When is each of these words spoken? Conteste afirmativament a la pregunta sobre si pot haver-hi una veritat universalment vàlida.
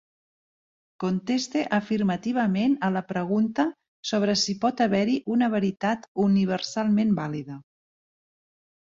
Conteste 1.01 1.59
afirmativament 1.75 2.71
a 2.87 2.87
la 2.95 3.03
pregunta 3.11 3.65
sobre 4.11 4.35
si 4.43 4.55
pot 4.63 4.81
haver-hi 4.85 5.17
una 5.35 5.49
veritat 5.57 6.09
universalment 6.23 7.13
vàlida. 7.21 7.59